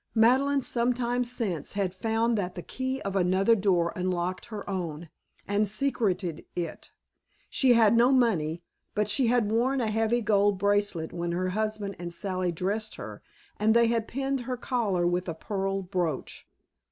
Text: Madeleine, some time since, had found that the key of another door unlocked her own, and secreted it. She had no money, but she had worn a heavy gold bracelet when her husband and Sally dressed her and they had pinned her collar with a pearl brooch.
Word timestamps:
Madeleine, 0.15 0.63
some 0.63 0.95
time 0.95 1.23
since, 1.23 1.73
had 1.73 1.93
found 1.93 2.35
that 2.35 2.55
the 2.55 2.63
key 2.63 2.99
of 3.03 3.15
another 3.15 3.53
door 3.53 3.93
unlocked 3.95 4.45
her 4.45 4.67
own, 4.67 5.09
and 5.47 5.67
secreted 5.67 6.43
it. 6.55 6.91
She 7.51 7.73
had 7.73 7.95
no 7.95 8.11
money, 8.11 8.63
but 8.95 9.07
she 9.07 9.27
had 9.27 9.51
worn 9.51 9.79
a 9.79 9.91
heavy 9.91 10.21
gold 10.21 10.57
bracelet 10.57 11.13
when 11.13 11.33
her 11.33 11.49
husband 11.49 11.95
and 11.99 12.11
Sally 12.11 12.51
dressed 12.51 12.95
her 12.95 13.21
and 13.59 13.75
they 13.75 13.85
had 13.89 14.07
pinned 14.07 14.39
her 14.39 14.57
collar 14.57 15.05
with 15.05 15.29
a 15.29 15.35
pearl 15.35 15.83
brooch. 15.83 16.47